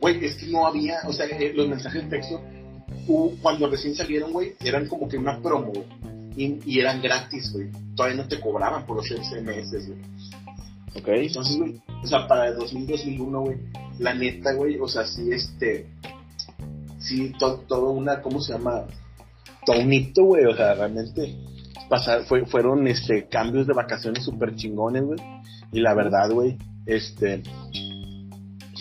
[0.00, 2.40] güey, es que no había, o sea, eh, los mensajes de texto
[3.40, 5.72] cuando recién salieron, güey, eran como que una promo
[6.36, 7.68] y, eran gratis, güey.
[7.94, 9.98] Todavía no te cobraban por los SMS, güey.
[10.96, 11.08] Ok.
[11.08, 13.58] Entonces, güey, o sea, para el 2000, 2001, güey,
[13.98, 15.88] la neta, güey, o sea, sí, este,
[16.98, 18.86] sí, todo, una, ¿cómo se llama?
[19.66, 21.36] Todo un hito, güey, o sea, realmente
[21.92, 25.18] pasar, fue, fueron, este, cambios de vacaciones súper chingones, güey.
[25.72, 27.42] Y la verdad, güey, este,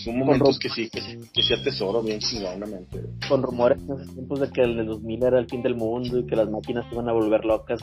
[0.02, 1.02] son momentos que sí, que,
[1.34, 3.02] que sí atesoro bien chingonamente.
[3.28, 6.20] Con rumores en esos tiempos de que el de 2000 era el fin del mundo
[6.20, 7.82] y que las máquinas se iban a volver locas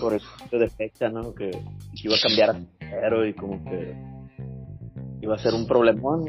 [0.00, 1.34] por el cambio de fecha, ¿no?
[1.34, 1.50] Que,
[2.02, 3.94] iba a cambiar a cero y como que
[5.20, 6.24] iba a ser un problemón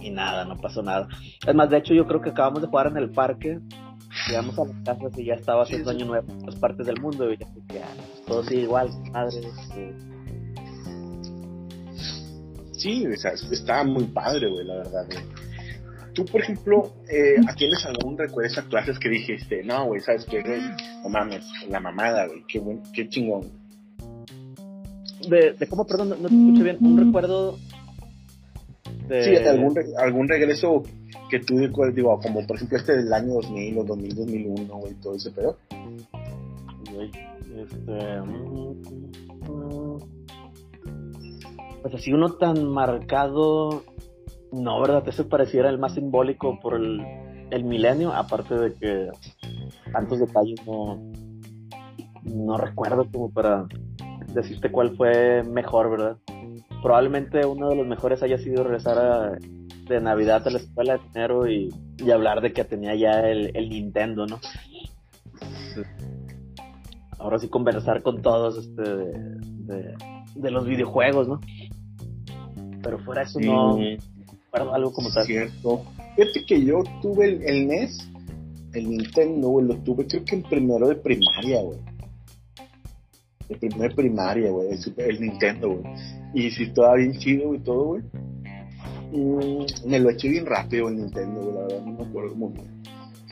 [0.00, 1.08] y nada, no pasó nada.
[1.46, 3.58] Es más, de hecho yo creo que acabamos de jugar en el parque,
[4.28, 7.32] llegamos a las casas y ya estaba haciendo año nuevo en las partes del mundo
[7.32, 7.46] y ya,
[8.26, 9.38] todo sigue igual, madre.
[9.38, 9.94] Este,
[12.72, 15.40] sí, o sea, estaba muy padre, güey, la verdad, güey.
[16.12, 20.24] Tú, por ejemplo, eh, ¿tienes algún recuerdo de esas clases que dijiste, no, güey, sabes
[20.24, 20.60] qué, güey?
[21.02, 23.48] No mames, la mamada, güey, qué, buen, qué chingón.
[25.28, 27.58] De, de cómo, perdón, no, te escuché bien, un recuerdo
[29.06, 29.22] de...
[29.22, 30.82] Sí, algún, algún regreso
[31.30, 35.14] que tú, digo, como por ejemplo este del año 2000 o 2000, 2001, güey, todo
[35.14, 35.56] ese pedo.
[37.56, 38.20] Este...
[41.82, 43.84] Pues así uno tan marcado,
[44.52, 45.08] no, ¿verdad?
[45.08, 47.00] Eso pareciera el más simbólico por el,
[47.50, 49.08] el milenio, aparte de que
[49.92, 51.00] tantos detalles no,
[52.24, 53.66] no recuerdo como para
[54.34, 56.16] decirte cuál fue mejor, ¿verdad?
[56.82, 59.38] Probablemente uno de los mejores haya sido regresar
[59.94, 63.54] de Navidad a la escuela de enero y, y hablar de que tenía ya el,
[63.54, 64.40] el Nintendo, ¿no?
[67.18, 69.94] Ahora sí conversar con todos este de,
[70.34, 71.40] de los videojuegos, ¿no?
[72.82, 75.24] pero fuera eso no recuerdo algo como tal.
[75.24, 75.84] Cierto.
[76.16, 78.10] Fíjate que yo tuve el, el NES,
[78.74, 81.78] el Nintendo, güey, lo tuve creo que en primero de primaria, güey.
[83.48, 85.94] El primero de primaria, güey, el, Nintendo, güey.
[86.34, 88.02] Y si estaba bien chido y todo, güey.
[89.12, 92.82] Mm, me lo eché bien rápido el Nintendo, la verdad, no me acuerdo muy bien.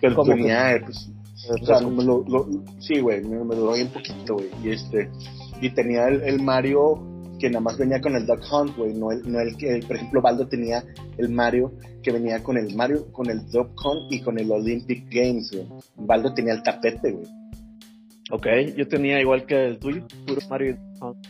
[0.01, 1.11] Pero tenía, pues,
[1.49, 2.47] o sea, me lo, lo,
[2.79, 4.49] sí, güey, me, me duró bien poquito, güey.
[4.63, 5.11] Y este,
[5.61, 7.03] y tenía el, el Mario
[7.39, 9.97] que nada más venía con el Duck Hunt, güey, no el, no el que, por
[9.97, 10.85] ejemplo, Baldo tenía
[11.17, 15.07] el Mario que venía con el Mario, con el Duck Hunt y con el Olympic
[15.11, 15.67] Games, güey.
[15.97, 17.27] Baldo tenía el tapete, güey.
[18.31, 21.27] Ok, yo tenía igual que el tuyo, puro Mario Hunt.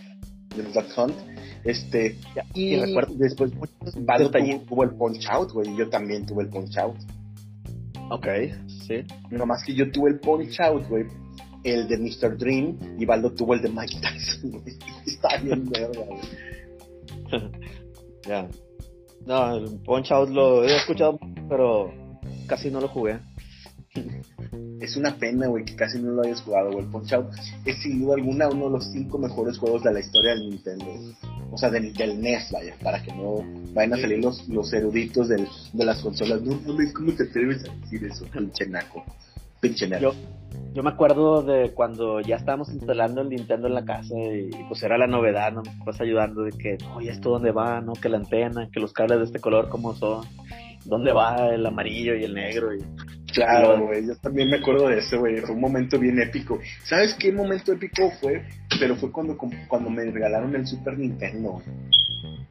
[0.56, 1.14] El Duck Hunt.
[1.64, 2.16] Este,
[2.54, 3.52] y, recuerdo, después
[4.00, 6.96] Baldo tuvo, tuvo, el Punch Out, güey, yo también tuve el Punch Out.
[8.10, 8.26] Ok,
[8.86, 9.04] sí.
[9.30, 11.06] Nomás que yo tuve el Punch Out, güey,
[11.64, 12.36] el de Mr.
[12.38, 14.62] Dream y Baldo tuvo el de Mike Tyson.
[15.06, 16.04] Está bien verga,
[18.26, 18.48] Ya.
[19.26, 21.18] No, el Punch Out lo he escuchado,
[21.48, 21.92] pero
[22.46, 23.18] casi no lo jugué.
[24.80, 26.84] Es una pena, güey, que casi no lo hayas jugado, güey.
[26.84, 27.30] El Punch Out
[27.64, 30.86] es sin duda alguna uno de los cinco mejores juegos de la historia del Nintendo.
[31.50, 35.28] O sea, del, del NES, vaya, para que no vayan a salir los, los eruditos
[35.28, 36.42] del, de las consolas.
[36.42, 39.04] No, no, ¿cómo te atreves a decir eso, pinche naco?
[39.60, 40.14] Pinche naco.
[40.74, 44.82] yo me acuerdo de cuando ya estábamos instalando el Nintendo en la casa y, pues
[44.82, 45.62] era la novedad, ¿no?
[45.84, 47.80] Vas ayudando de que, oye, ¿esto dónde va?
[47.80, 47.94] ¿No?
[47.94, 50.26] Que la antena, que los cables de este color, ¿cómo son?
[50.84, 52.74] ¿Dónde va el amarillo y el negro?
[52.74, 52.84] Y,
[53.32, 56.58] Claro, güey, yo también me acuerdo de ese, güey, fue un momento bien épico.
[56.84, 58.42] ¿Sabes qué momento épico fue?
[58.78, 59.36] Pero fue cuando,
[59.68, 61.62] cuando me regalaron el Super Nintendo,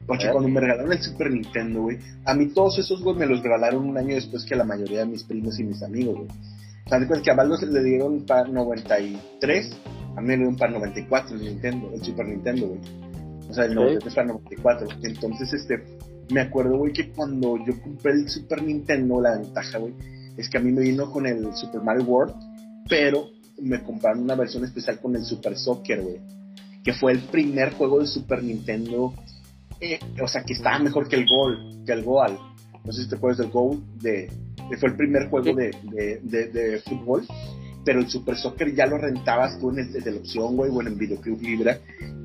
[0.06, 3.42] Porque cuando me regalaron el Super Nintendo, güey, a mí todos esos, güey, me los
[3.42, 6.30] regalaron un año después que a la mayoría de mis primos y mis amigos, güey.
[6.90, 9.78] ¿Sabes que a Valdo le dieron para 93,
[10.16, 12.80] a mí me dieron para 94 el Nintendo, el Super Nintendo, güey.
[13.50, 14.88] O sea, el 93 para 94.
[15.04, 15.84] Entonces, este,
[16.32, 19.94] me acuerdo, güey, que cuando yo compré el Super Nintendo, la ventaja, güey,
[20.38, 22.34] es que a mí me vino con el Super Mario World,
[22.90, 23.28] pero
[23.62, 26.20] me compraron una versión especial con el Super Soccer, güey.
[26.84, 29.14] Que fue el primer juego de Super Nintendo,
[29.80, 32.38] eh, o sea, que estaba mejor que el Gol, que el Goal.
[32.84, 34.32] No sé si te acuerdas del Goal, de,
[34.80, 35.72] fue el primer juego de,
[36.24, 37.26] de, fútbol,
[37.84, 40.82] pero el Super Soccer ya lo rentabas tú en el, de la opción, güey, o
[40.82, 41.80] en el Videoclub Libra,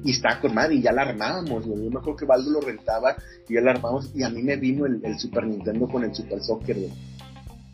[0.05, 1.85] y estaba con madre, y ya la armábamos, güey.
[1.85, 3.16] Yo me acuerdo que Valdo lo rentaba,
[3.49, 6.14] y ya la armábamos, y a mí me vino el, el Super Nintendo con el
[6.14, 6.92] Super Soccer, güey.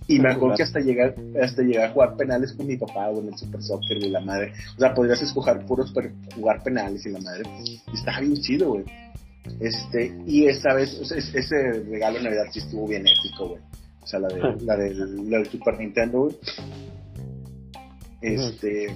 [0.08, 3.20] Y me acuerdo que hasta llegar, hasta llegar a jugar penales con mi papá, o
[3.20, 4.54] en el Super Soccer, y la madre.
[4.74, 7.42] O sea, podrías escoger puros para jugar penales y la madre.
[7.62, 8.84] Y estaba bien chido, güey.
[9.60, 13.60] Este, y esta vez, ese regalo de Navidad sí estuvo bien épico, güey.
[14.00, 16.36] O sea, la de, la de, la Super Nintendo, güey.
[18.22, 18.86] Este,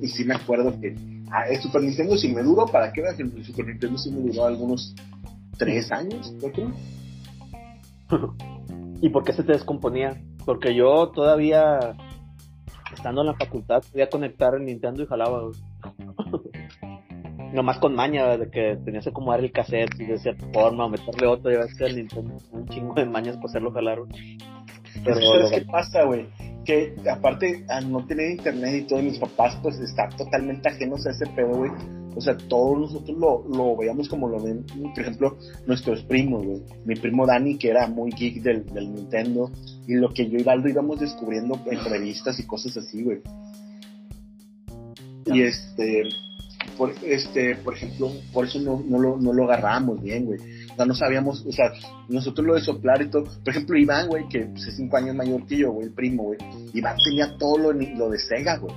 [0.00, 0.94] y sí me acuerdo que
[1.30, 3.18] ah, el Super Nintendo sí me duró, ¿para qué veas?
[3.18, 4.94] El Super Nintendo sí me duró algunos
[5.58, 6.72] tres años, creo.
[9.02, 10.16] ¿Y por qué se te descomponía?
[10.46, 11.96] Porque yo todavía,
[12.94, 15.42] estando en la facultad, podía conectar el Nintendo y jalaba.
[17.52, 21.26] Nomás con maña, de que tenías que acomodar el cassette de cierta forma, o meterle
[21.26, 23.98] otro, y a veces el Nintendo un chingo de mañas para hacerlo jalar.
[25.04, 26.28] Pero, ¿sabes qué pasa, güey?
[26.64, 31.10] Que aparte, al no tener internet y todo, mis papás, pues, están totalmente ajenos a
[31.10, 31.72] ese pedo, güey
[32.16, 36.62] o sea, todos nosotros lo, lo veíamos como lo ven, por ejemplo, nuestros primos, güey.
[36.86, 39.50] Mi primo Dani, que era muy geek del, del Nintendo,
[39.86, 43.20] y lo que yo y Valdo íbamos descubriendo en revistas y cosas así, güey.
[45.26, 46.04] Y este,
[46.78, 50.40] por, este, por ejemplo, por eso no, no, lo, no lo agarramos bien, güey.
[50.72, 51.70] O sea, no sabíamos, o sea,
[52.08, 53.24] nosotros lo de soplar y todo.
[53.24, 56.38] Por ejemplo, Iván, güey, que es cinco años mayor que yo, güey, el primo, güey.
[56.72, 58.74] Iván tenía todo lo, lo de Sega, güey.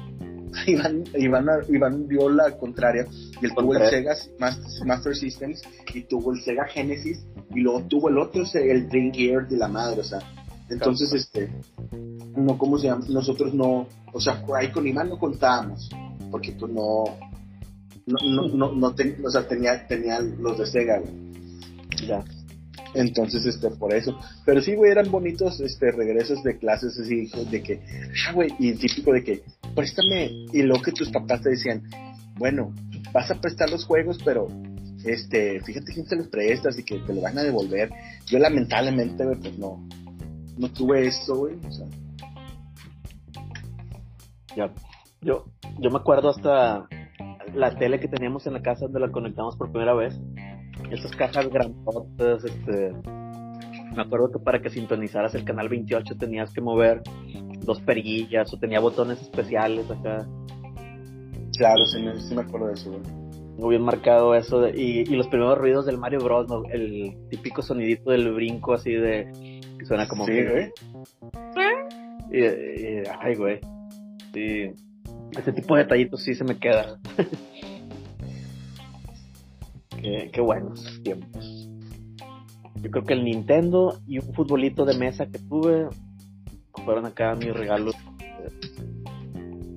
[0.67, 3.05] Iván, Iván, Iván dio la contraria
[3.41, 4.15] y él tuvo el Sega
[4.85, 5.61] Master Systems
[5.93, 9.67] y tuvo el Sega Genesis y luego tuvo el otro, el Dream Gear de la
[9.67, 10.19] madre, o sea,
[10.69, 11.49] entonces este,
[12.35, 13.05] no, ¿cómo se llama?
[13.09, 15.89] Nosotros no, o sea, ahí con Iván no contábamos,
[16.31, 17.03] porque pues no,
[18.05, 21.01] no, no, no, no o sea, tenía, tenía los de Sega,
[22.07, 22.23] Ya.
[22.95, 24.17] Entonces, este, por eso.
[24.45, 27.81] Pero sí, güey, eran bonitos, este, regresos de clases así, de que,
[28.27, 31.83] ah, güey, y típico de que, préstame, y luego que tus papás te decían,
[32.37, 32.73] bueno,
[33.11, 34.47] vas a prestar los juegos, pero,
[35.05, 37.89] este, fíjate quién te los prestas y que te lo van a devolver.
[38.25, 39.87] Yo lamentablemente, pues no,
[40.57, 41.69] no tuve eso, güey, o
[45.21, 45.45] yo,
[45.79, 46.87] yo me acuerdo hasta
[47.53, 50.19] la tele que teníamos en la casa donde la conectamos por primera vez
[50.91, 52.93] esas cajas grandotas, este,
[53.95, 57.01] me acuerdo que para que sintonizaras el canal 28 tenías que mover
[57.69, 60.27] dos perillas o tenía botones especiales acá.
[61.55, 62.99] Claro, sí, sí me acuerdo de eso,
[63.57, 68.33] Muy bien marcado eso, y, los primeros ruidos del Mario Bros, el típico sonidito del
[68.33, 70.25] brinco así de, que suena como...
[70.25, 70.71] Sí, güey.
[72.31, 72.43] Y,
[73.21, 73.59] ay, güey.
[74.33, 74.71] Sí,
[75.37, 76.97] ese tipo de detallitos sí se me queda.
[80.01, 81.69] Qué, buenos tiempos.
[82.81, 85.87] Yo creo que el Nintendo y un futbolito de mesa que tuve
[86.85, 88.49] fueron acá mis regalos eh,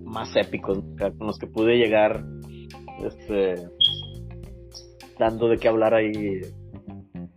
[0.05, 0.79] más épicos,
[1.19, 2.25] con los que pude llegar
[3.05, 3.69] este,
[5.19, 6.41] dando de qué hablar ahí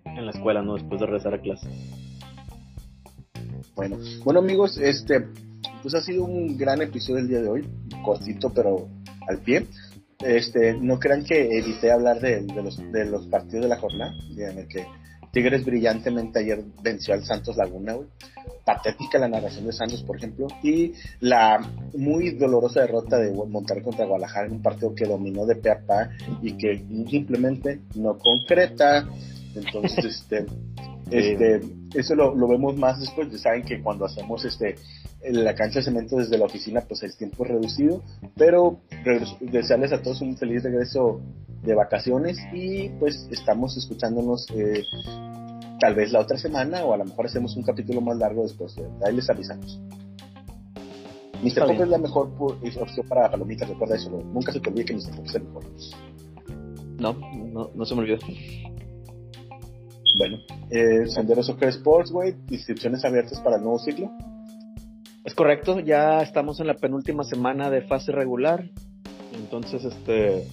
[0.05, 0.75] en la escuela, ¿no?
[0.75, 1.69] Después de regresar a clase.
[3.75, 5.27] Bueno, bueno amigos, este,
[5.81, 7.69] pues ha sido un gran episodio el día de hoy,
[8.03, 8.87] cortito pero
[9.27, 9.67] al pie.
[10.19, 14.67] Este, no crean que evité hablar de, los, de los partidos de la jornada, en
[14.67, 14.85] que
[15.35, 17.97] Tigres brillantemente ayer venció al Santos Laguna,
[18.63, 21.59] Patética la narración de Santos, por ejemplo, y la
[21.93, 26.09] muy dolorosa derrota de Monterrey contra Guadalajara un partido que dominó de pe a pa
[26.41, 29.09] y que simplemente no concreta.
[29.53, 30.45] Entonces, este,
[31.11, 31.61] este,
[31.93, 33.31] eso lo, lo, vemos más después.
[33.31, 34.75] Ya saben que cuando hacemos este
[35.31, 38.01] la cancha de cemento desde la oficina, pues el tiempo es reducido.
[38.35, 38.79] Pero
[39.39, 41.21] desearles a todos un feliz regreso
[41.63, 44.83] de vacaciones y pues estamos escuchándonos eh,
[45.79, 48.75] tal vez la otra semana o a lo mejor hacemos un capítulo más largo después.
[49.05, 49.79] Ahí les avisamos.
[51.41, 51.67] Mr.
[51.67, 54.09] Pop es la mejor opción para palomitas, recuerda eso.
[54.09, 55.15] Nunca se te olvide que Mr.
[55.15, 55.63] Pop es el mejor.
[56.99, 58.19] No, no, no se me olvidó.
[60.17, 60.39] Bueno,
[60.69, 64.11] eh, Sendero Soccer Sports, güey, inscripciones abiertas para el nuevo ciclo.
[65.25, 68.69] Es correcto, ya estamos en la penúltima semana de fase regular.
[69.33, 70.47] Entonces, este.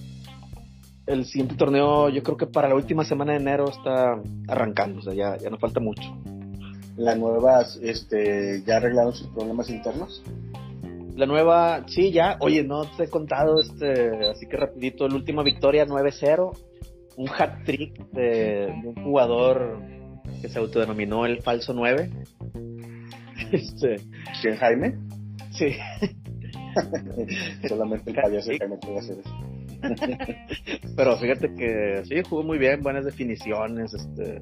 [1.05, 5.01] El siguiente torneo, yo creo que para la última semana de enero está arrancando, o
[5.01, 6.15] sea, ya, ya no falta mucho.
[6.95, 10.23] ¿La nueva, este, ya arreglaron sus problemas internos?
[11.15, 12.37] La nueva, sí, ya.
[12.39, 16.53] Oye, no te he contado, este, así que rapidito, la última victoria 9-0.
[17.17, 19.79] Un hat trick de, un jugador
[20.41, 22.09] que se autodenominó el falso 9.
[23.51, 23.97] Este.
[24.41, 24.95] ¿Quién, Jaime?
[25.51, 25.75] Sí.
[27.67, 29.53] Solamente el payaso Jaime puede hacer eso.
[30.95, 34.41] Pero fíjate que sí, jugó muy bien, buenas definiciones, este,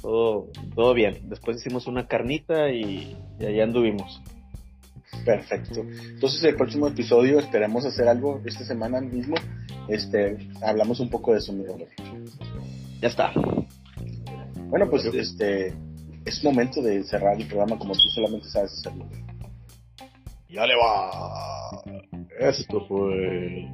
[0.00, 1.28] todo, todo bien.
[1.28, 4.22] Después hicimos una carnita y, y allá anduvimos.
[5.24, 5.80] Perfecto.
[5.80, 9.34] Entonces el próximo episodio esperemos hacer algo esta semana mismo.
[9.90, 11.64] Este, hablamos un poco de eso, mi
[13.00, 13.32] Ya está.
[14.68, 15.74] Bueno, pues este
[16.24, 19.08] es momento de cerrar el programa como tú solamente sabes hacerlo.
[20.48, 21.82] Ya le va.
[22.38, 23.68] Esto fue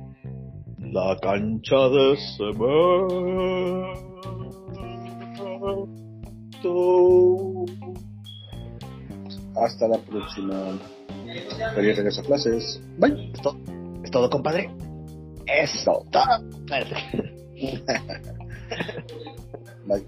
[0.78, 3.26] la cancha de cemento.
[9.56, 10.78] Hasta la próxima.
[11.74, 12.80] Feliz regreso a clases.
[12.98, 13.32] Bye.
[13.34, 13.58] Es todo,
[14.02, 14.70] es todo compadre.
[15.46, 16.10] Es todo.
[19.86, 20.04] Bye.